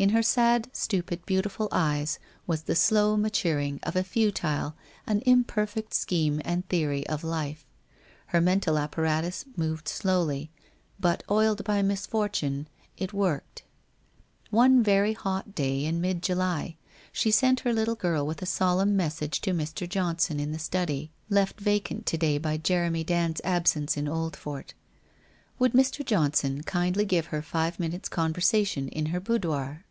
In 0.00 0.08
her 0.16 0.22
sad. 0.22 0.70
stupid, 0.72 1.26
beautiful 1.26 1.68
eyes 1.70 2.18
was 2.46 2.62
the 2.62 2.74
slow 2.74 3.18
maturing 3.18 3.80
of 3.82 3.96
a 3.96 4.02
futile, 4.02 4.74
an 5.06 5.22
imperfect 5.26 5.92
scheme 5.92 6.40
and 6.42 6.66
theory 6.70 7.06
of 7.06 7.22
life. 7.22 7.66
ITnr 8.32 8.42
mental 8.42 8.78
apparatus 8.78 9.44
moved 9.58 9.88
slowly, 9.88 10.50
but 10.98 11.22
oiled 11.30 11.64
by 11.64 11.82
misfortune, 11.82 12.66
it 12.96 13.12
worked. 13.12 13.62
One 14.48 14.82
very 14.82 15.12
hot 15.12 15.54
day 15.54 15.84
in 15.84 16.00
mid 16.00 16.22
July 16.22 16.76
she 17.12 17.30
sent 17.30 17.60
her 17.60 17.72
little 17.74 17.94
girl 17.94 18.26
with 18.26 18.40
a 18.40 18.46
solemn 18.46 18.96
message 18.96 19.42
to 19.42 19.50
Mr. 19.52 19.86
Johnson 19.86 20.40
in 20.40 20.50
the 20.52 20.58
study, 20.58 21.10
left 21.28 21.58
390 21.58 21.58
WHITE 21.60 21.66
ROSE 21.66 21.66
OF 21.66 21.66
WEARY 21.66 21.74
LEAF 21.74 21.82
vacant 21.82 22.06
to 22.06 22.16
day 22.16 22.38
by 22.62 22.66
Jeremy 22.66 23.04
Dand's 23.04 23.40
absence 23.44 23.98
in 23.98 24.06
Oldfort. 24.08 24.72
Would 25.58 25.74
Mr. 25.74 26.02
Johnson 26.02 26.62
kindly 26.62 27.04
give 27.04 27.26
her 27.26 27.42
five 27.42 27.78
minutes' 27.78 28.08
conver 28.08 28.38
sation 28.40 28.88
in 28.88 29.04
her 29.12 29.20
boudoir? 29.20 29.84